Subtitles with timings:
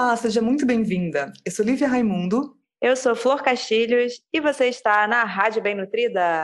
[0.00, 1.32] Olá, seja muito bem-vinda.
[1.44, 2.56] Eu sou Lívia Raimundo.
[2.80, 6.42] Eu sou Flor Castilhos e você está na Rádio Bem Nutrida.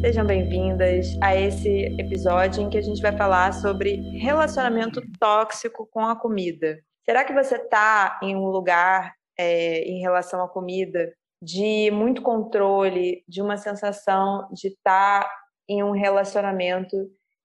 [0.00, 6.00] Sejam bem-vindas a esse episódio em que a gente vai falar sobre relacionamento tóxico com
[6.00, 6.78] a comida.
[7.04, 11.12] Será que você está em um lugar é, em relação à comida
[11.42, 15.30] de muito controle, de uma sensação de estar tá
[15.68, 16.96] em um relacionamento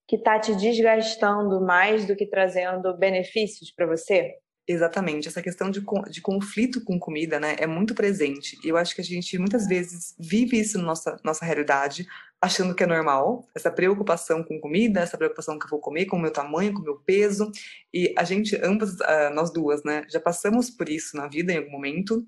[0.07, 4.35] que está te desgastando mais do que trazendo benefícios para você?
[4.67, 8.57] Exatamente, essa questão de, de conflito com comida, né, é muito presente.
[8.63, 12.05] E eu acho que a gente muitas vezes vive isso na nossa, nossa realidade,
[12.39, 16.15] achando que é normal, essa preocupação com comida, essa preocupação que eu vou comer, com
[16.15, 17.51] o meu tamanho, com o meu peso.
[17.93, 21.57] E a gente, ambas, uh, nós duas, né, já passamos por isso na vida em
[21.57, 22.25] algum momento,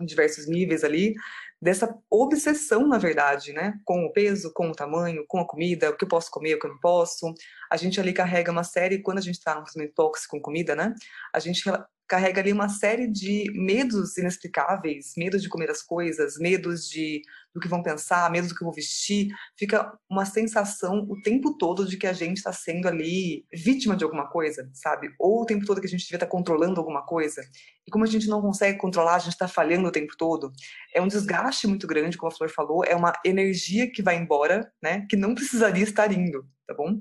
[0.00, 1.14] em diversos níveis ali,
[1.60, 5.96] dessa obsessão, na verdade, né, com o peso, com o tamanho, com a comida, o
[5.96, 7.32] que eu posso comer, o que eu não posso.
[7.70, 10.76] A gente ali carrega uma série, quando a gente está num relacionamento tóxico com comida,
[10.76, 10.94] né,
[11.32, 11.62] a gente
[12.08, 17.22] carrega ali uma série de medos inexplicáveis, medos de comer as coisas, medos de
[17.56, 19.28] do que vão pensar, medo do que eu vou vestir.
[19.58, 24.04] Fica uma sensação o tempo todo de que a gente está sendo ali vítima de
[24.04, 25.08] alguma coisa, sabe?
[25.18, 27.40] Ou o tempo todo que a gente devia estar tá controlando alguma coisa.
[27.86, 30.52] E como a gente não consegue controlar, a gente está falhando o tempo todo.
[30.94, 34.70] É um desgaste muito grande, como a Flor falou, é uma energia que vai embora,
[34.82, 35.06] né?
[35.08, 37.00] Que não precisaria estar indo, tá bom?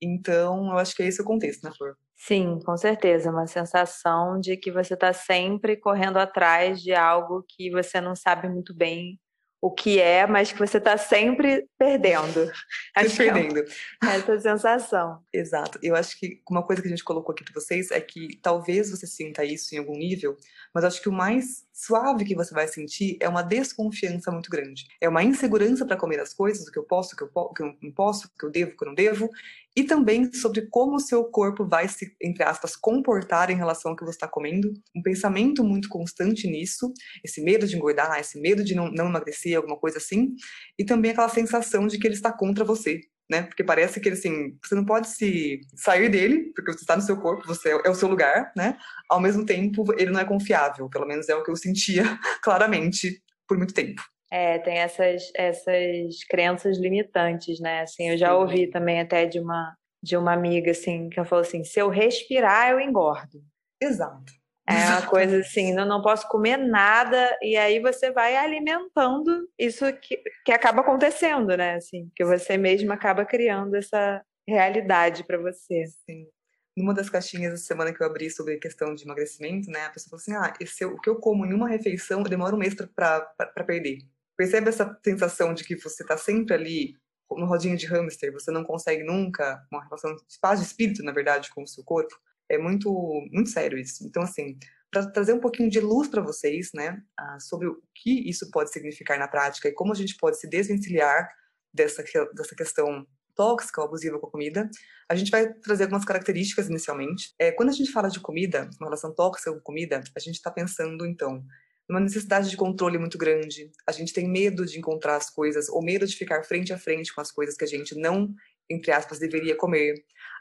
[0.00, 1.96] Então, eu acho que é esse o contexto, né, Flor?
[2.24, 3.32] Sim, com certeza.
[3.32, 8.48] Uma sensação de que você está sempre correndo atrás de algo que você não sabe
[8.48, 9.18] muito bem
[9.62, 12.50] o que é, mas que você está sempre perdendo.
[12.96, 13.64] Acho perdendo.
[14.02, 15.22] É essa sensação.
[15.32, 15.78] Exato.
[15.80, 18.90] Eu acho que uma coisa que a gente colocou aqui para vocês é que talvez
[18.90, 20.36] você sinta isso em algum nível,
[20.74, 24.86] mas acho que o mais suave que você vai sentir é uma desconfiança muito grande.
[25.00, 27.62] É uma insegurança para comer as coisas, o que eu posso, o que eu, que
[27.62, 29.28] eu não posso, o que eu devo, o que eu não devo,
[29.74, 33.96] e também sobre como o seu corpo vai se, entre aspas, comportar em relação ao
[33.96, 34.72] que você está comendo.
[34.94, 36.92] Um pensamento muito constante nisso,
[37.24, 40.34] esse medo de engordar, esse medo de não, não emagrecer, alguma coisa assim,
[40.78, 43.00] e também aquela sensação de que ele está contra você.
[43.32, 43.44] Né?
[43.44, 47.16] Porque parece que assim, você não pode se sair dele, porque você está no seu
[47.16, 48.76] corpo, você é, o seu lugar, né?
[49.08, 52.02] Ao mesmo tempo, ele não é confiável, pelo menos é o que eu sentia
[52.44, 54.02] claramente por muito tempo.
[54.30, 57.80] É, tem essas, essas crenças limitantes, né?
[57.80, 58.34] Assim, eu já Sim.
[58.34, 61.88] ouvi também até de uma, de uma amiga, assim, que ela falou assim, se eu
[61.88, 63.42] respirar, eu engordo.
[63.80, 64.30] Exato.
[64.66, 69.84] É uma coisa assim, não, não posso comer nada, e aí você vai alimentando isso
[69.94, 71.74] que, que acaba acontecendo, né?
[71.74, 75.84] Assim, que você mesmo acaba criando essa realidade para você.
[76.08, 76.28] Sim.
[76.76, 79.86] Numa das caixinhas da semana que eu abri sobre a questão de emagrecimento, né?
[79.86, 82.58] A pessoa falou assim: ah, esse, o que eu como em uma refeição demora um
[82.58, 83.34] mês para
[83.66, 83.98] perder.
[84.36, 86.94] Percebe essa sensação de que você está sempre ali
[87.30, 91.12] no rodinho de hamster, você não consegue nunca uma relação de paz de espírito, na
[91.12, 92.14] verdade, com o seu corpo?
[92.48, 92.90] É muito,
[93.32, 94.06] muito sério isso.
[94.06, 94.58] Então, assim,
[94.90, 98.70] para trazer um pouquinho de luz para vocês, né, ah, sobre o que isso pode
[98.70, 101.28] significar na prática e como a gente pode se desvencilhar
[101.72, 102.04] dessa,
[102.34, 104.68] dessa questão tóxica ou abusiva com a comida,
[105.08, 107.32] a gente vai trazer algumas características inicialmente.
[107.38, 110.50] É, quando a gente fala de comida, uma relação tóxica com comida, a gente está
[110.50, 111.42] pensando, então,
[111.88, 113.70] uma necessidade de controle muito grande.
[113.86, 117.14] A gente tem medo de encontrar as coisas, ou medo de ficar frente a frente
[117.14, 118.32] com as coisas que a gente não,
[118.68, 119.94] entre aspas, deveria comer.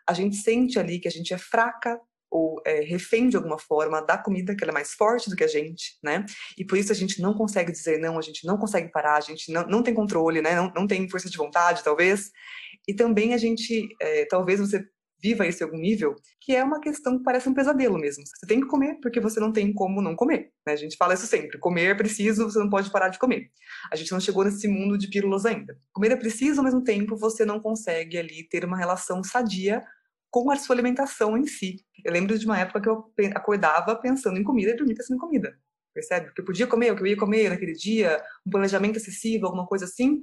[0.08, 2.00] A gente sente ali que a gente é fraca
[2.32, 5.44] ou é, refém de alguma forma da comida, que ela é mais forte do que
[5.44, 6.26] a gente, né?
[6.58, 9.22] E por isso a gente não consegue dizer não, a gente não consegue parar, a
[9.22, 10.56] gente não, não tem controle, né?
[10.56, 12.32] Não, não tem força de vontade, talvez.
[12.88, 14.82] E também a gente, é, talvez você
[15.22, 18.24] viva isso em algum nível, que é uma questão que parece um pesadelo mesmo.
[18.26, 20.52] Você tem que comer porque você não tem como não comer.
[20.66, 20.74] Né?
[20.74, 21.60] A gente fala isso sempre.
[21.60, 23.50] Comer é preciso, você não pode parar de comer.
[23.92, 25.78] A gente não chegou nesse mundo de pílulas ainda.
[25.94, 29.84] Comer é preciso, ao mesmo tempo você não consegue ali ter uma relação sadia
[30.30, 31.76] com a sua alimentação em si.
[32.04, 35.20] Eu lembro de uma época que eu acordava pensando em comida e dormia pensando em
[35.20, 35.56] comida.
[35.94, 36.28] Percebe?
[36.28, 39.68] Porque eu podia comer o que eu ia comer naquele dia, um planejamento excessivo, alguma
[39.68, 40.22] coisa assim,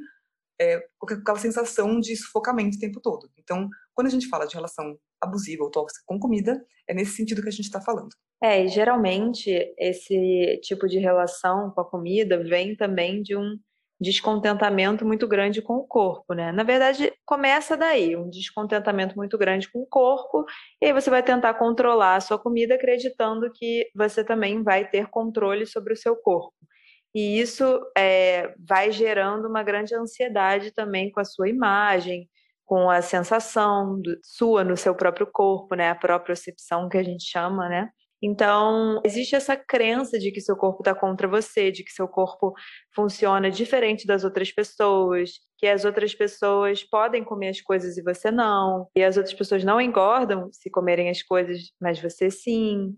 [0.59, 3.31] é, com aquela sensação de sufocamento o tempo todo.
[3.39, 3.69] Então,
[3.99, 7.49] quando a gente fala de relação abusiva ou tóxica com comida, é nesse sentido que
[7.49, 8.11] a gente está falando.
[8.41, 13.59] É, e geralmente esse tipo de relação com a comida vem também de um
[14.01, 16.53] descontentamento muito grande com o corpo, né?
[16.53, 20.45] Na verdade, começa daí, um descontentamento muito grande com o corpo,
[20.81, 25.09] e aí você vai tentar controlar a sua comida acreditando que você também vai ter
[25.09, 26.55] controle sobre o seu corpo.
[27.13, 32.29] E isso é, vai gerando uma grande ansiedade também com a sua imagem,
[32.69, 35.89] com a sensação do, sua no seu próprio corpo, né?
[35.89, 37.89] A propriocepção que a gente chama, né?
[38.23, 42.53] Então, existe essa crença de que seu corpo está contra você, de que seu corpo
[42.95, 48.31] funciona diferente das outras pessoas, que as outras pessoas podem comer as coisas e você
[48.31, 52.95] não, e as outras pessoas não engordam se comerem as coisas, mas você sim.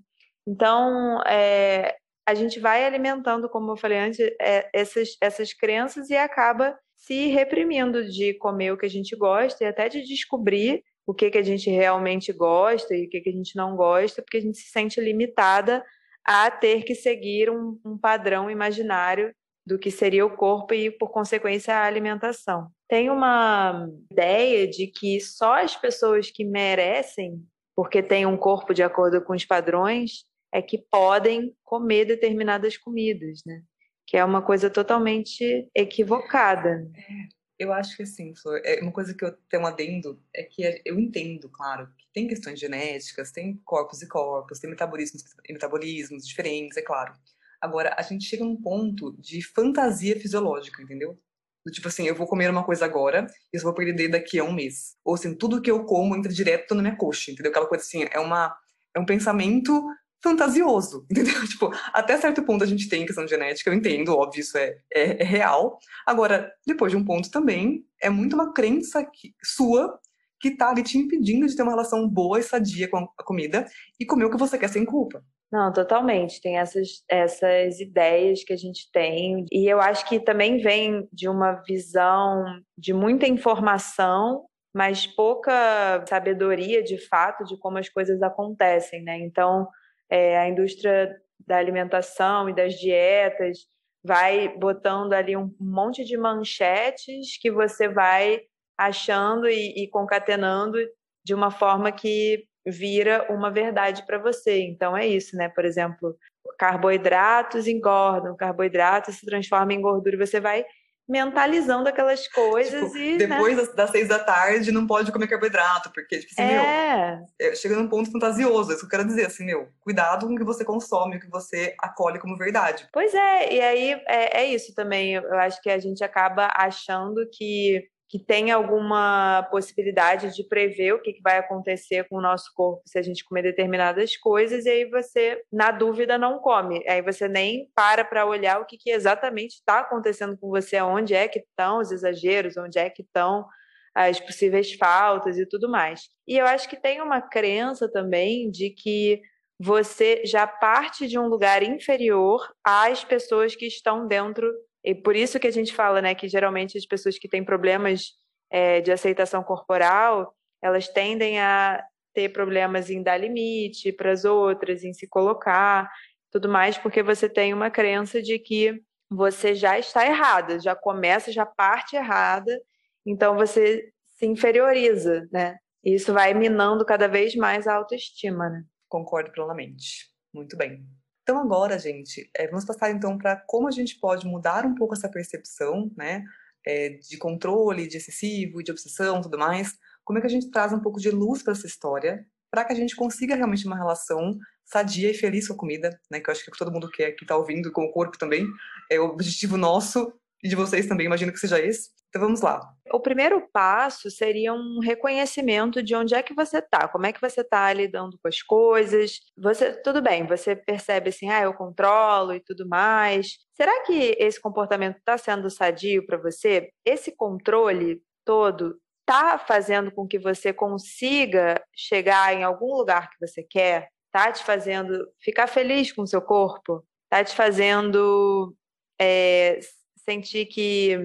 [0.48, 1.94] Então, é,
[2.26, 7.28] a gente vai alimentando, como eu falei antes, é, essas, essas crenças e acaba se
[7.28, 11.38] reprimindo de comer o que a gente gosta e até de descobrir o que, que
[11.38, 14.58] a gente realmente gosta e o que, que a gente não gosta, porque a gente
[14.58, 15.82] se sente limitada
[16.22, 19.34] a ter que seguir um, um padrão imaginário
[19.66, 22.68] do que seria o corpo e, por consequência, a alimentação.
[22.86, 27.42] Tem uma ideia de que só as pessoas que merecem,
[27.74, 33.40] porque têm um corpo de acordo com os padrões, é que podem comer determinadas comidas,
[33.46, 33.62] né?
[34.10, 36.90] Que é uma coisa totalmente equivocada.
[36.96, 37.40] É.
[37.56, 40.98] Eu acho que assim, Flor, é uma coisa que eu tenho adendo é que eu
[40.98, 46.76] entendo, claro, que tem questões genéticas, tem corpos e corpos, tem metabolismos e metabolismos diferentes,
[46.76, 47.12] é claro.
[47.60, 51.16] Agora, a gente chega num ponto de fantasia fisiológica, entendeu?
[51.64, 54.44] Do tipo assim, eu vou comer uma coisa agora e eu vou perder daqui a
[54.44, 54.96] um mês.
[55.04, 57.50] Ou assim, tudo que eu como entra direto na minha coxa, entendeu?
[57.52, 58.56] Aquela coisa assim, é, uma,
[58.96, 59.86] é um pensamento
[60.22, 61.46] fantasioso, entendeu?
[61.46, 65.22] Tipo, até certo ponto a gente tem questão genética, eu entendo, óbvio, isso é, é,
[65.22, 65.78] é, real.
[66.06, 69.98] Agora, depois de um ponto também, é muito uma crença que, sua
[70.40, 73.66] que tá ali te impedindo de ter uma relação boa e sadia com a comida
[73.98, 75.22] e comer o que você quer sem culpa.
[75.52, 76.40] Não, totalmente.
[76.40, 79.44] Tem essas, essas ideias que a gente tem.
[79.50, 82.44] E eu acho que também vem de uma visão
[82.78, 89.18] de muita informação, mas pouca sabedoria de fato de como as coisas acontecem, né?
[89.18, 89.66] Então,
[90.10, 91.16] é, a indústria
[91.46, 93.58] da alimentação e das dietas
[94.02, 98.40] vai botando ali um monte de manchetes que você vai
[98.76, 100.78] achando e, e concatenando
[101.24, 104.62] de uma forma que vira uma verdade para você.
[104.62, 105.48] Então é isso, né?
[105.48, 106.16] Por exemplo,
[106.58, 110.64] carboidratos engordam, carboidratos se transformam em gordura, você vai
[111.10, 113.18] mentalizando aquelas coisas tipo, e.
[113.18, 113.26] Né?
[113.26, 113.62] Depois né?
[113.62, 117.16] das, das, seis da tarde não pode comer carboidrato, porque, tipo assim, é.
[117.16, 118.70] meu, é, chega num ponto fantasioso.
[118.70, 121.20] É isso que eu quero dizer, assim, meu, cuidado com o que você consome, o
[121.20, 122.88] que você acolhe como verdade.
[122.92, 125.14] Pois é, e aí é, é isso também.
[125.14, 131.00] Eu acho que a gente acaba achando que que tem alguma possibilidade de prever o
[131.00, 134.90] que, vai acontecer com o nosso corpo se a gente comer determinadas coisas, e aí
[134.90, 136.82] você, na dúvida, não come.
[136.88, 141.14] Aí você nem para para olhar o que, que exatamente está acontecendo com você, onde
[141.14, 143.46] é que estão os exageros, onde é que estão
[143.94, 146.08] as possíveis faltas e tudo mais.
[146.26, 149.20] E eu acho que tem uma crença também de que
[149.56, 154.50] você já parte de um lugar inferior às pessoas que estão dentro
[154.84, 158.12] e por isso que a gente fala, né, que geralmente as pessoas que têm problemas
[158.50, 161.82] é, de aceitação corporal, elas tendem a
[162.12, 165.90] ter problemas em dar limite para as outras, em se colocar,
[166.30, 171.32] tudo mais, porque você tem uma crença de que você já está errada, já começa,
[171.32, 172.56] já parte errada,
[173.04, 175.56] então você se inferioriza, né?
[175.82, 178.64] E isso vai minando cada vez mais a autoestima, né?
[178.88, 180.08] Concordo plenamente.
[180.32, 180.86] Muito bem.
[181.22, 184.94] Então agora, gente, é, vamos passar então para como a gente pode mudar um pouco
[184.94, 186.24] essa percepção, né,
[186.66, 189.74] é, de controle, de excessivo, de obsessão, tudo mais.
[190.04, 192.72] Como é que a gente traz um pouco de luz para essa história, para que
[192.72, 196.32] a gente consiga realmente uma relação sadia e feliz com a comida, né, que eu
[196.32, 198.46] acho que todo mundo quer, que está ouvindo, com o corpo também,
[198.90, 201.90] é o objetivo nosso e de vocês também, imagino que seja esse.
[202.10, 202.60] Então vamos lá.
[202.92, 207.20] O primeiro passo seria um reconhecimento de onde é que você está, como é que
[207.20, 209.20] você está lidando com as coisas.
[209.38, 213.38] Você, tudo bem, você percebe assim, ah, eu controlo e tudo mais.
[213.54, 216.70] Será que esse comportamento está sendo sadio para você?
[216.84, 223.42] Esse controle todo está fazendo com que você consiga chegar em algum lugar que você
[223.42, 223.88] quer?
[224.06, 226.84] Está te fazendo ficar feliz com o seu corpo?
[227.04, 228.52] Está te fazendo
[229.00, 229.60] é,
[230.04, 230.98] sentir que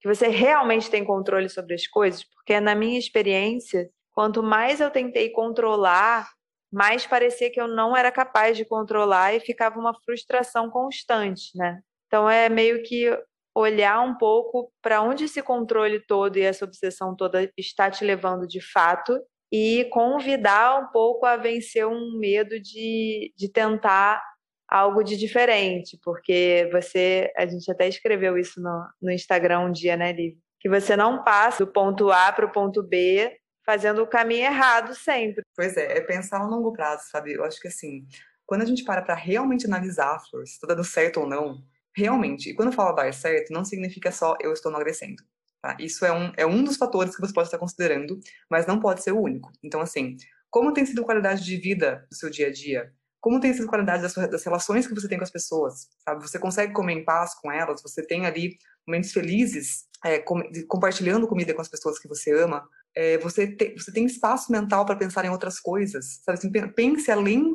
[0.00, 4.90] que você realmente tem controle sobre as coisas, porque na minha experiência, quanto mais eu
[4.90, 6.28] tentei controlar,
[6.72, 11.80] mais parecia que eu não era capaz de controlar e ficava uma frustração constante, né?
[12.06, 13.06] Então é meio que
[13.54, 18.46] olhar um pouco para onde esse controle todo e essa obsessão toda está te levando
[18.46, 19.20] de fato
[19.52, 24.22] e convidar um pouco a vencer um medo de, de tentar
[24.70, 29.96] algo de diferente, porque você, a gente até escreveu isso no, no Instagram um dia,
[29.96, 30.36] né, Liv?
[30.60, 33.36] Que você não passa do ponto A para o ponto B
[33.66, 35.42] fazendo o caminho errado sempre.
[35.56, 37.32] Pois é, é pensar no longo prazo, sabe?
[37.32, 38.06] Eu acho que assim,
[38.46, 41.62] quando a gente para para realmente analisar, Flor, se está dando certo ou não,
[41.94, 45.22] realmente, e quando eu falo dar certo, não significa só eu estou emagrecendo.
[45.60, 45.76] Tá?
[45.78, 48.18] Isso é um, é um dos fatores que você pode estar considerando,
[48.50, 49.52] mas não pode ser o único.
[49.62, 50.16] Então, assim,
[50.48, 52.92] como tem sido a qualidade de vida do seu dia a dia?
[53.20, 56.22] Como tem sido a qualidade das, das, relações que você tem com as pessoas, sabe?
[56.22, 61.28] Você consegue comer em paz com elas, você tem ali momentos felizes é, com, compartilhando
[61.28, 64.96] comida com as pessoas que você ama, é, você, te, você tem espaço mental para
[64.96, 66.38] pensar em outras coisas, sabe?
[66.38, 67.52] Assim, pense além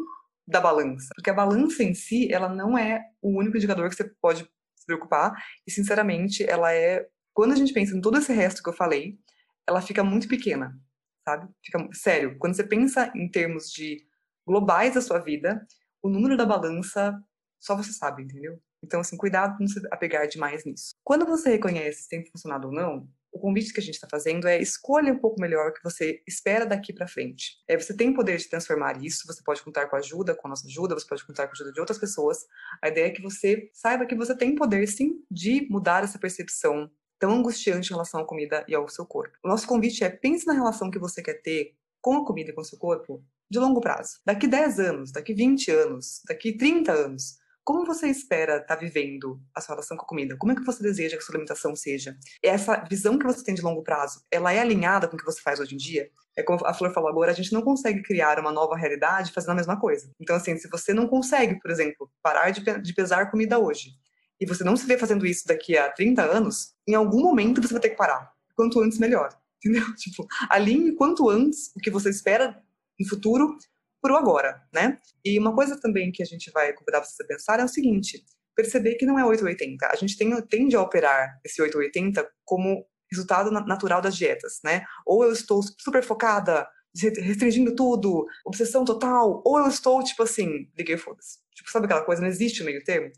[0.47, 4.03] da balança, porque a balança em si, ela não é o único indicador que você
[4.21, 4.43] pode
[4.75, 5.33] se preocupar,
[5.65, 9.17] e sinceramente, ela é, quando a gente pensa em todo esse resto que eu falei,
[9.67, 10.77] ela fica muito pequena,
[11.27, 11.51] sabe?
[11.63, 14.05] Fica, sério, quando você pensa em termos de
[14.45, 15.65] globais da sua vida,
[16.01, 17.19] o número da balança
[17.59, 18.59] só você sabe, entendeu?
[18.83, 20.93] Então, assim, cuidado não se apegar demais nisso.
[21.03, 24.47] Quando você reconhece se tem funcionado ou não, o convite que a gente está fazendo
[24.47, 27.57] é escolha um pouco melhor o que você espera daqui para frente.
[27.67, 30.49] É, você tem poder de transformar isso, você pode contar com a ajuda, com a
[30.51, 32.45] nossa ajuda, você pode contar com a ajuda de outras pessoas.
[32.81, 36.89] A ideia é que você saiba que você tem poder, sim, de mudar essa percepção
[37.19, 39.37] tão angustiante em relação à comida e ao seu corpo.
[39.43, 42.61] O nosso convite é pense na relação que você quer ter com a comida com
[42.61, 44.19] o seu corpo de longo prazo.
[44.23, 49.41] Daqui 10 anos, daqui 20 anos, daqui 30 anos, como você espera estar tá vivendo
[49.55, 50.37] a sua relação com a comida?
[50.37, 52.15] Como é que você deseja que a sua alimentação seja?
[52.43, 55.41] Essa visão que você tem de longo prazo, ela é alinhada com o que você
[55.41, 56.07] faz hoje em dia?
[56.37, 59.53] É como a Flor falou agora, a gente não consegue criar uma nova realidade fazendo
[59.53, 60.11] a mesma coisa.
[60.21, 63.89] Então, assim, se você não consegue, por exemplo, parar de pesar comida hoje,
[64.39, 67.73] e você não se vê fazendo isso daqui a 30 anos, em algum momento você
[67.73, 68.31] vai ter que parar.
[68.55, 69.29] Quanto antes, melhor.
[69.65, 69.83] Entendeu?
[69.97, 70.27] Tipo,
[70.97, 72.61] quanto antes o que você espera
[72.99, 73.57] no futuro
[74.01, 74.99] pro agora, né?
[75.23, 78.23] E uma coisa também que a gente vai convidar você a pensar é o seguinte,
[78.55, 79.87] perceber que não é 880.
[79.87, 84.85] A gente tem, tende a operar esse 880 como resultado natural das dietas, né?
[85.05, 90.97] Ou eu estou super focada, restringindo tudo, obsessão total, ou eu estou, tipo assim, liguei
[90.97, 91.39] foda-se.
[91.55, 93.11] Tipo, sabe aquela coisa, não existe o meio termo?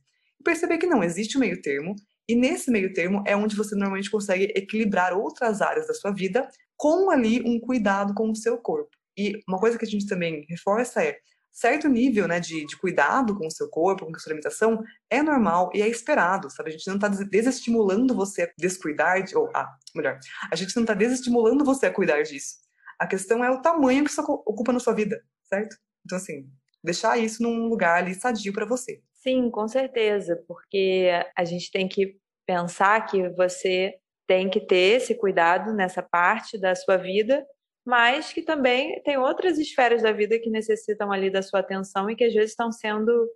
[0.43, 1.95] Perceber que não existe o meio termo,
[2.27, 6.49] e nesse meio termo é onde você normalmente consegue equilibrar outras áreas da sua vida
[6.75, 8.89] com ali um cuidado com o seu corpo.
[9.17, 11.17] E uma coisa que a gente também reforça é
[11.57, 15.23] certo nível né, de, de cuidado com o seu corpo, com a sua alimentação, é
[15.23, 16.69] normal e é esperado, sabe?
[16.69, 20.19] A gente não está desestimulando você a descuidar, de, ou, ah, melhor,
[20.51, 22.57] a gente não está desestimulando você a cuidar disso.
[22.99, 25.75] A questão é o tamanho que isso ocupa na sua vida, certo?
[26.05, 26.47] Então, assim,
[26.83, 29.01] deixar isso num lugar ali sadio para você.
[29.27, 33.93] Sim, com certeza, porque a gente tem que pensar que você
[34.25, 37.45] tem que ter esse cuidado nessa parte da sua vida
[37.87, 42.17] mas que também tem outras esferas da vida que necessitam ali da sua atenção e
[42.17, 43.29] que às vezes estão sendo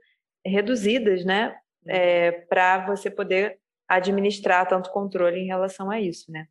[0.45, 1.55] reduzidas, né,
[1.87, 3.57] é, para você poder
[3.95, 6.47] administrar tanto controle em relação a isso, né?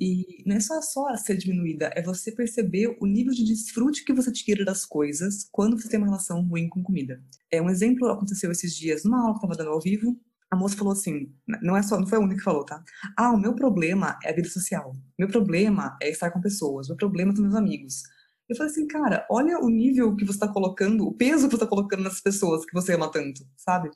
[0.00, 4.12] E não é só, só ser diminuída, é você perceber o nível de desfrute que
[4.12, 7.20] você tira das coisas quando você tem uma relação ruim com comida.
[7.50, 10.16] É um exemplo aconteceu esses dias numa aula que eu estava dando ao vivo
[10.54, 12.82] a moça falou assim, não é só, não foi a única que falou, tá?
[13.16, 14.92] Ah, o meu problema é a vida social.
[15.18, 16.86] Meu problema é estar com pessoas.
[16.86, 18.04] Meu problema são meus amigos.
[18.48, 21.64] Eu falei assim, cara, olha o nível que você está colocando, o peso que você
[21.64, 23.90] está colocando nessas pessoas que você ama tanto, sabe?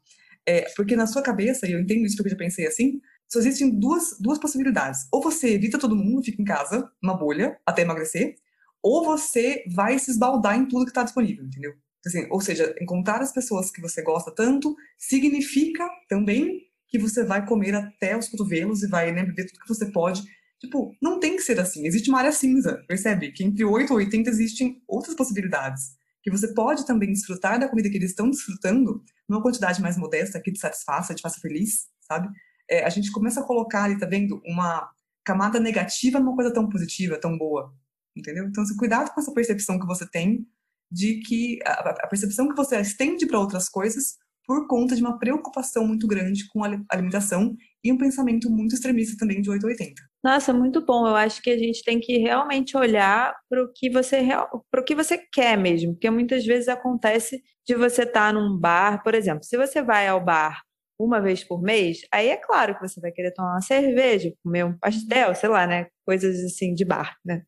[0.49, 3.39] É, porque na sua cabeça, e eu entendo isso porque eu já pensei assim, só
[3.39, 5.07] existem duas, duas possibilidades.
[5.13, 8.35] Ou você evita todo mundo, fica em casa, uma bolha, até emagrecer,
[8.83, 11.75] ou você vai se esbaldar em tudo que está disponível, entendeu?
[12.07, 17.45] Assim, ou seja, encontrar as pessoas que você gosta tanto significa também que você vai
[17.45, 20.23] comer até os cotovelos e vai né, beber tudo que você pode.
[20.59, 21.87] Tipo, não tem que ser assim.
[21.87, 23.33] Existe uma área cinza, percebe?
[23.33, 25.98] Que entre 8 e 80 existem outras possibilidades.
[26.29, 30.41] Que você pode também desfrutar da comida que eles estão desfrutando numa quantidade mais modesta,
[30.41, 32.29] que te satisfaça, te faça feliz, sabe?
[32.71, 34.43] É, a gente começa a colocar ali, tá vendo?
[34.45, 34.91] Uma
[35.25, 37.73] camada negativa numa coisa tão positiva, tão boa.
[38.17, 38.47] Entendeu?
[38.47, 40.47] Então, assim, cuidado com essa percepção que você tem
[40.91, 44.17] de que a, a percepção que você estende para outras coisas
[44.49, 49.15] por conta de uma preocupação muito grande com a alimentação e um pensamento muito extremista
[49.19, 50.03] também de 880.
[50.25, 51.07] Nossa, muito bom.
[51.07, 54.27] Eu acho que a gente tem que realmente olhar para o que você
[54.71, 58.59] para o que você quer mesmo, porque muitas vezes acontece de você estar tá num
[58.59, 60.63] bar, por exemplo, se você vai ao bar
[60.99, 64.65] uma vez por mês, aí é claro que você vai querer tomar uma cerveja, comer
[64.65, 67.43] um pastel, sei lá, né, coisas assim de bar, né?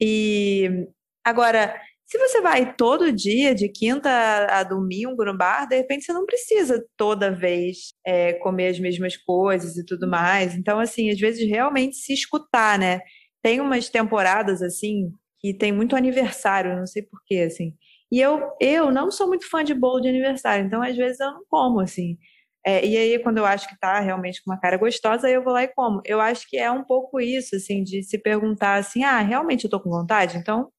[0.00, 0.88] E
[1.24, 1.80] agora
[2.12, 4.10] se você vai todo dia, de quinta
[4.50, 9.16] a domingo no bar, de repente você não precisa toda vez é, comer as mesmas
[9.16, 10.54] coisas e tudo mais.
[10.54, 13.00] Então, assim, às vezes realmente se escutar, né?
[13.40, 17.72] Tem umas temporadas, assim, que tem muito aniversário, não sei porquê, assim.
[18.12, 21.32] E eu, eu não sou muito fã de bolo de aniversário, então às vezes eu
[21.32, 22.18] não como, assim.
[22.66, 25.42] É, e aí, quando eu acho que tá realmente com uma cara gostosa, aí eu
[25.42, 26.02] vou lá e como.
[26.04, 29.70] Eu acho que é um pouco isso, assim, de se perguntar assim, ah, realmente eu
[29.70, 30.36] tô com vontade?
[30.36, 30.70] Então,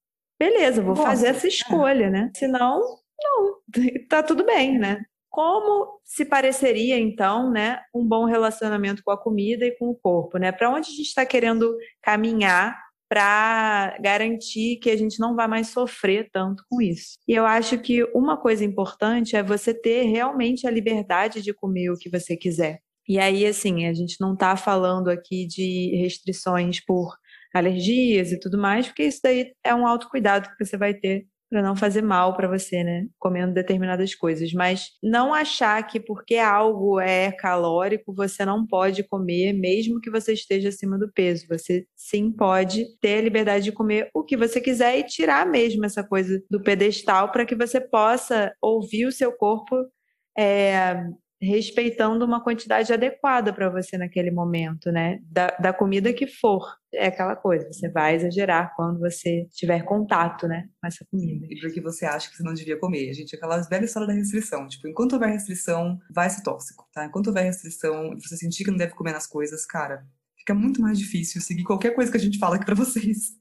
[0.43, 1.49] beleza, vou Nossa, fazer essa é.
[1.49, 2.31] escolha, né?
[2.35, 2.81] Senão,
[3.21, 3.57] não,
[4.09, 5.01] tá tudo bem, né?
[5.29, 10.37] Como se pareceria, então, né, um bom relacionamento com a comida e com o corpo,
[10.37, 10.51] né?
[10.51, 12.77] Para onde a gente está querendo caminhar
[13.09, 17.13] para garantir que a gente não vai mais sofrer tanto com isso.
[17.27, 21.91] E eu acho que uma coisa importante é você ter realmente a liberdade de comer
[21.91, 22.79] o que você quiser.
[23.07, 27.15] E aí, assim, a gente não está falando aqui de restrições por
[27.53, 31.61] alergias e tudo mais, porque isso daí é um autocuidado que você vai ter para
[31.61, 33.05] não fazer mal para você, né?
[33.19, 34.51] Comendo determinadas coisas.
[34.53, 40.33] Mas não achar que porque algo é calórico, você não pode comer, mesmo que você
[40.33, 41.45] esteja acima do peso.
[41.47, 45.85] Você sim pode ter a liberdade de comer o que você quiser e tirar mesmo
[45.85, 49.75] essa coisa do pedestal para que você possa ouvir o seu corpo
[50.35, 51.05] é,
[51.43, 55.19] respeitando uma quantidade adequada para você naquele momento, né?
[55.25, 56.77] Da, da, comida que for.
[56.93, 61.47] É aquela coisa, você vai exagerar quando você tiver contato, né, com essa comida.
[61.49, 63.09] E porque você acha que você não devia comer.
[63.09, 64.67] A gente, aquela velha história da restrição.
[64.67, 67.05] Tipo, enquanto houver restrição, vai ser tóxico, tá?
[67.05, 70.05] Enquanto houver restrição, você sentir que não deve comer nas coisas, cara,
[70.37, 73.31] fica muito mais difícil seguir qualquer coisa que a gente fala aqui para vocês.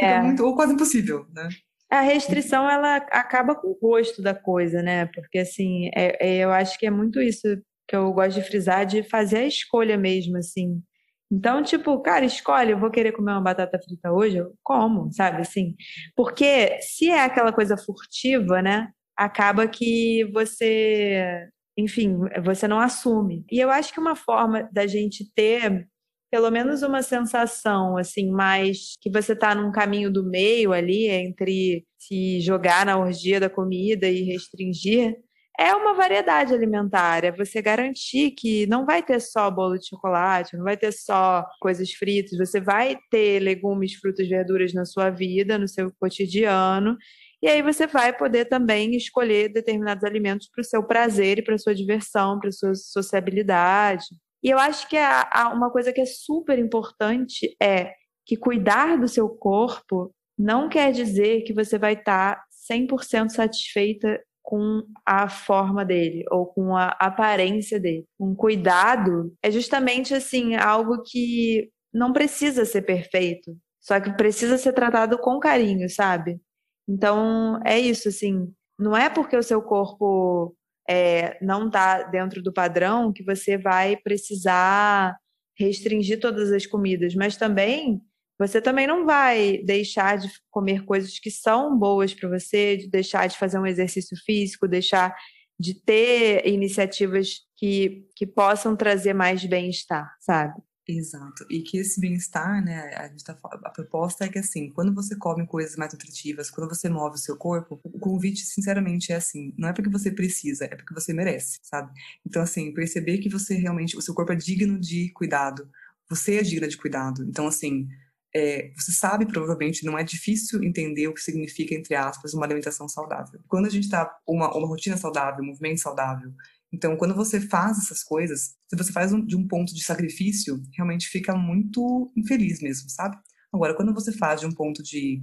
[0.00, 0.22] É.
[0.22, 1.48] Muito, ou quase impossível, né?
[1.90, 5.06] A restrição ela acaba com o gosto da coisa, né?
[5.06, 7.46] Porque assim, é, é, eu acho que é muito isso
[7.88, 10.82] que eu gosto de frisar, de fazer a escolha mesmo, assim.
[11.30, 15.42] Então, tipo, cara, escolhe, eu vou querer comer uma batata frita hoje, eu como, sabe,
[15.42, 15.74] assim.
[16.16, 23.44] Porque se é aquela coisa furtiva, né, acaba que você, enfim, você não assume.
[23.50, 25.88] E eu acho que uma forma da gente ter
[26.36, 31.86] pelo menos uma sensação assim, mais que você está num caminho do meio ali entre
[31.96, 35.16] se jogar na orgia da comida e restringir,
[35.58, 40.58] é uma variedade alimentar, é você garantir que não vai ter só bolo de chocolate,
[40.58, 45.56] não vai ter só coisas fritas, você vai ter legumes, frutas, verduras na sua vida,
[45.56, 46.98] no seu cotidiano,
[47.42, 51.54] e aí você vai poder também escolher determinados alimentos para o seu prazer e para
[51.54, 54.04] a sua diversão, para a sua sociabilidade.
[54.42, 57.92] E eu acho que a, a, uma coisa que é super importante é
[58.24, 64.82] que cuidar do seu corpo não quer dizer que você vai estar 100% satisfeita com
[65.04, 68.04] a forma dele ou com a aparência dele.
[68.18, 74.72] Um cuidado é justamente assim algo que não precisa ser perfeito, só que precisa ser
[74.72, 76.40] tratado com carinho, sabe?
[76.88, 78.52] Então é isso assim.
[78.78, 80.54] Não é porque o seu corpo
[80.88, 85.16] é, não está dentro do padrão que você vai precisar
[85.58, 88.00] restringir todas as comidas, mas também
[88.38, 93.26] você também não vai deixar de comer coisas que são boas para você, de deixar
[93.26, 95.14] de fazer um exercício físico, deixar
[95.58, 100.52] de ter iniciativas que, que possam trazer mais bem-estar, sabe?
[100.88, 101.44] Exato.
[101.50, 105.16] E que esse bem-estar, né, a, gente tá, a proposta é que, assim, quando você
[105.16, 109.52] come coisas mais nutritivas, quando você move o seu corpo, o convite, sinceramente, é assim,
[109.58, 111.92] não é porque você precisa, é porque você merece, sabe?
[112.24, 115.68] Então, assim, perceber que você realmente, o seu corpo é digno de cuidado,
[116.08, 117.24] você é digna de cuidado.
[117.24, 117.88] Então, assim,
[118.32, 122.88] é, você sabe, provavelmente, não é difícil entender o que significa, entre aspas, uma alimentação
[122.88, 123.40] saudável.
[123.48, 126.32] Quando a gente tá uma, uma rotina saudável, um movimento saudável,
[126.72, 130.60] então, quando você faz essas coisas, se você faz um, de um ponto de sacrifício,
[130.76, 133.16] realmente fica muito infeliz mesmo, sabe?
[133.52, 135.22] Agora, quando você faz de um ponto de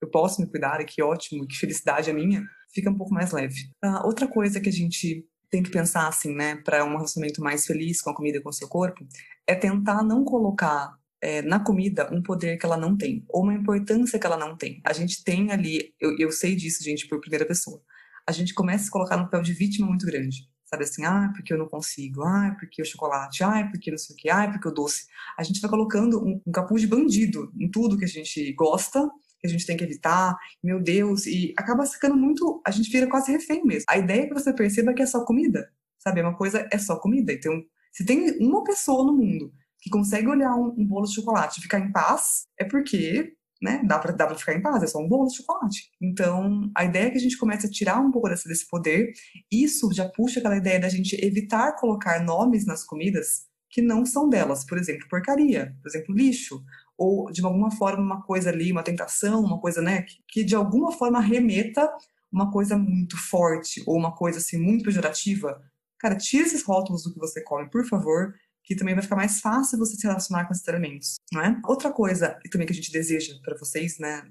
[0.00, 3.70] eu posso me cuidar que ótimo, que felicidade é minha, fica um pouco mais leve.
[3.84, 7.66] Uh, outra coisa que a gente tem que pensar, assim, né, para um relacionamento mais
[7.66, 9.06] feliz com a comida e com o seu corpo,
[9.46, 13.54] é tentar não colocar é, na comida um poder que ela não tem, ou uma
[13.54, 14.80] importância que ela não tem.
[14.84, 17.80] A gente tem ali, eu, eu sei disso, gente, por primeira pessoa,
[18.26, 20.48] a gente começa a se colocar no papel de vítima muito grande.
[20.74, 24.16] Sabe assim, ah, porque eu não consigo, ah, porque o chocolate, ah, porque não sei
[24.16, 25.06] o que, ah, porque o doce.
[25.38, 29.08] A gente vai colocando um, um capuz de bandido em tudo que a gente gosta,
[29.38, 33.06] que a gente tem que evitar, meu Deus, e acaba ficando muito, a gente vira
[33.06, 33.84] quase refém mesmo.
[33.88, 36.20] A ideia é que você perceba que é só comida, sabe?
[36.20, 37.32] Uma coisa é só comida.
[37.32, 41.60] Então, se tem uma pessoa no mundo que consegue olhar um, um bolo de chocolate
[41.60, 43.82] e ficar em paz, é porque né?
[43.84, 45.90] Dá pra, dá ficar em paz, é só um bolo de chocolate.
[46.00, 49.12] Então, a ideia é que a gente comece a tirar um pouco desse, desse poder.
[49.50, 54.28] Isso já puxa aquela ideia da gente evitar colocar nomes nas comidas que não são
[54.28, 54.64] delas.
[54.64, 56.62] Por exemplo, porcaria, por exemplo, lixo.
[56.96, 60.02] Ou, de alguma forma, uma coisa ali, uma tentação, uma coisa, né?
[60.02, 61.90] Que, que de alguma forma remeta
[62.30, 65.60] uma coisa muito forte ou uma coisa, assim, muito pejorativa.
[65.98, 69.40] Cara, tira esses rótulos do que você come, por favor que também vai ficar mais
[69.40, 71.60] fácil você se relacionar com esses alimentos, não é?
[71.64, 74.24] Outra coisa também que a gente deseja para vocês, né,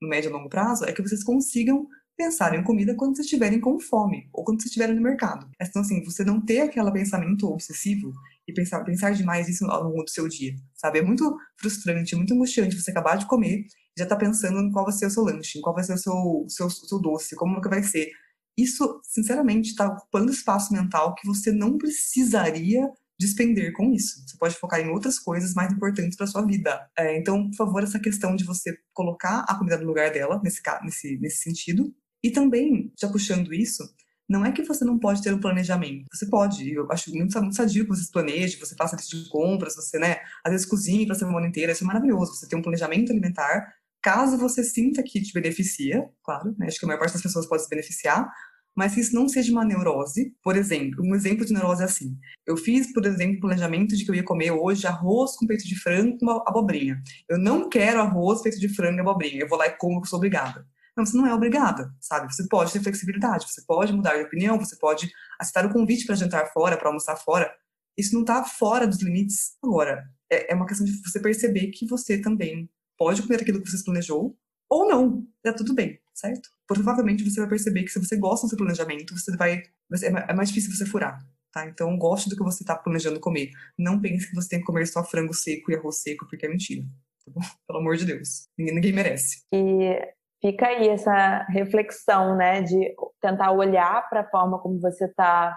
[0.00, 3.60] no médio e longo prazo, é que vocês consigam pensar em comida quando vocês estiverem
[3.60, 5.50] com fome ou quando vocês estiverem no mercado.
[5.60, 8.12] Então, assim, você não ter aquele pensamento obsessivo
[8.46, 11.00] e pensar, pensar demais isso ao longo do seu dia, sabe?
[11.00, 14.84] É muito frustrante, muito angustiante você acabar de comer e já tá pensando em qual
[14.84, 17.60] vai ser o seu lanche, em qual vai ser o seu, seu, seu doce, como
[17.60, 18.10] que vai ser.
[18.56, 24.22] Isso, sinceramente, está ocupando espaço mental que você não precisaria despender com isso.
[24.26, 26.88] Você pode focar em outras coisas mais importantes para sua vida.
[26.96, 30.60] É, então, por favor, essa questão de você colocar a comida no lugar dela, nesse,
[30.82, 31.94] nesse, nesse sentido.
[32.22, 33.84] E também, já puxando isso,
[34.28, 36.06] não é que você não pode ter um planejamento.
[36.12, 36.72] Você pode.
[36.72, 40.20] Eu acho muito, muito sadio que você planeje, você faça lista de compras, você, né,
[40.42, 41.72] às vezes cozinhe para a semana inteira.
[41.72, 42.34] Isso é maravilhoso.
[42.34, 43.74] Você tem um planejamento alimentar.
[44.02, 47.46] Caso você sinta que te beneficia, claro, né, acho que a maior parte das pessoas
[47.46, 48.30] pode se beneficiar,
[48.74, 50.34] mas que isso não seja uma neurose.
[50.42, 52.16] Por exemplo, um exemplo de neurose é assim.
[52.46, 55.76] Eu fiz, por exemplo, planejamento de que eu ia comer hoje arroz com peito de
[55.76, 57.00] frango com abobrinha.
[57.28, 59.42] Eu não quero arroz, peito de frango e abobrinha.
[59.42, 60.66] Eu vou lá e como, porque sou obrigada.
[60.96, 62.32] Não, você não é obrigada, sabe?
[62.32, 65.10] Você pode ter flexibilidade, você pode mudar de opinião, você pode
[65.40, 67.52] aceitar o convite para jantar fora, para almoçar fora.
[67.98, 69.56] Isso não está fora dos limites.
[69.62, 73.70] Agora, é, é uma questão de você perceber que você também pode comer aquilo que
[73.70, 74.36] você planejou
[74.74, 75.26] ou não.
[75.42, 76.48] Tá tudo bem, certo?
[76.66, 79.62] Provavelmente você vai perceber que se você gosta do seu planejamento, você vai.
[80.02, 81.18] É, é mais difícil você furar.
[81.52, 81.66] Tá?
[81.66, 83.50] Então, goste do que você está planejando comer.
[83.78, 86.48] Não pense que você tem que comer só frango seco e arroz seco, porque é
[86.48, 86.82] mentira.
[87.24, 88.48] Tá Pelo amor de Deus.
[88.58, 89.44] Ninguém, ninguém merece.
[89.52, 90.00] E
[90.42, 95.56] fica aí essa reflexão, né, de tentar olhar para a forma como você está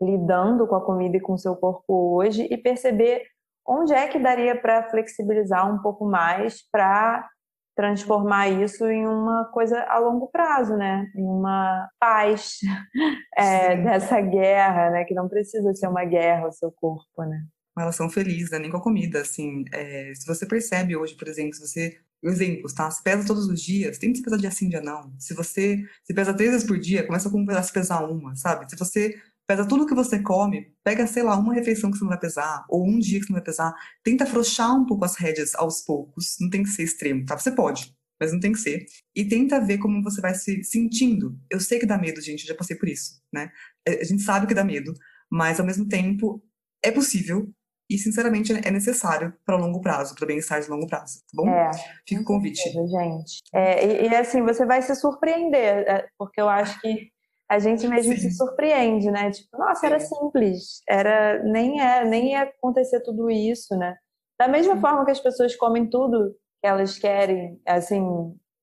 [0.00, 3.24] lidando com a comida e com o seu corpo hoje e perceber
[3.66, 7.28] onde é que daria para flexibilizar um pouco mais para
[7.74, 11.10] transformar isso em uma coisa a longo prazo, né?
[11.14, 12.58] Em uma paz
[13.36, 15.04] é, dessa guerra, né?
[15.04, 17.44] Que não precisa ser uma guerra o seu corpo, né?
[17.76, 18.58] Uma relação feliz, né?
[18.58, 19.64] Nem com a comida, assim.
[19.72, 22.90] É, se você percebe hoje, por exemplo, se você exemplos, tá?
[22.90, 25.12] Se pesa todos os dias, tem que se pesar dia sim, dia não.
[25.18, 28.68] Se você se pesa três vezes por dia, começa com a se pesar uma, sabe?
[28.70, 32.10] Se você pesa tudo que você come, pega, sei lá, uma refeição que você não
[32.10, 35.16] vai pesar, ou um dia que você não vai pesar, tenta afrouxar um pouco as
[35.16, 37.38] rédeas aos poucos, não tem que ser extremo, tá?
[37.38, 38.86] Você pode, mas não tem que ser.
[39.14, 41.38] E tenta ver como você vai se sentindo.
[41.50, 43.50] Eu sei que dá medo, gente, eu já passei por isso, né?
[43.86, 44.94] É, a gente sabe que dá medo,
[45.30, 46.42] mas ao mesmo tempo
[46.82, 47.52] é possível,
[47.92, 51.46] e, sinceramente, é necessário para longo prazo, para bem-estar de longo prazo, tá bom?
[51.46, 51.70] É,
[52.08, 52.62] Fica o convite.
[52.62, 53.42] Certeza, gente.
[53.52, 57.11] É, e, e, assim, você vai se surpreender, é, porque eu acho que
[57.52, 58.18] a gente mesmo Sim.
[58.18, 59.30] se surpreende, né?
[59.30, 63.94] Tipo, nossa, era simples, era nem é, nem ia acontecer tudo isso, né?
[64.40, 64.80] Da mesma Sim.
[64.80, 66.30] forma que as pessoas comem tudo
[66.62, 68.02] que elas querem, assim,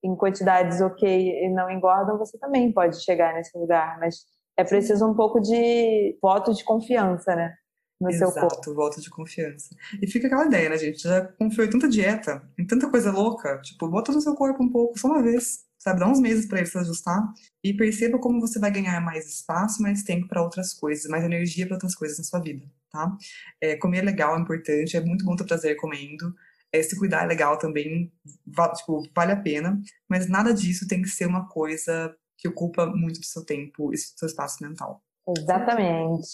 [0.02, 4.24] em quantidades ok e não engordam, você também pode chegar nesse lugar, mas
[4.58, 7.54] é preciso um pouco de voto de confiança, né?
[8.00, 8.74] no Exato, seu corpo.
[8.74, 9.76] volta de confiança.
[10.02, 11.02] E fica aquela ideia, né, gente?
[11.02, 14.70] Já confiou em tanta dieta, em tanta coisa louca, tipo, bota no seu corpo um
[14.70, 15.98] pouco, só uma vez, sabe?
[15.98, 17.32] Dá uns meses para ele se ajustar
[17.64, 21.66] e perceba como você vai ganhar mais espaço, mais tempo para outras coisas, mais energia
[21.66, 23.16] para outras coisas na sua vida, tá?
[23.60, 26.32] É, comer é legal, é importante, é muito bom ter prazer comendo.
[26.72, 28.12] É, se cuidar é legal também,
[28.76, 33.18] tipo, vale a pena, mas nada disso tem que ser uma coisa que ocupa muito
[33.18, 35.02] do seu tempo e do seu espaço mental.
[35.36, 36.28] Exatamente.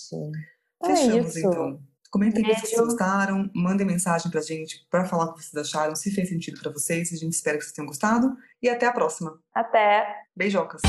[0.84, 1.80] Fechamos, é então.
[2.10, 5.94] Comentem o que vocês gostaram, mandem mensagem pra gente para falar o que vocês acharam,
[5.94, 7.12] se fez sentido para vocês.
[7.12, 8.36] A gente espera que vocês tenham gostado.
[8.62, 9.38] E até a próxima.
[9.54, 10.06] Até.
[10.34, 10.82] Beijocas.